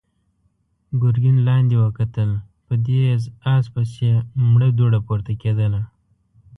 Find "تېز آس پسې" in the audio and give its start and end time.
2.85-4.09